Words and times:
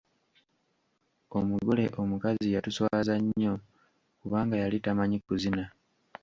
Omugole 1.37 1.85
omukazi 2.01 2.47
yatuswaza 2.55 3.15
nnyo 3.19 3.53
kubanga 4.19 4.55
yali 4.63 4.77
tamanyi 4.85 5.17
kuzina! 5.27 5.63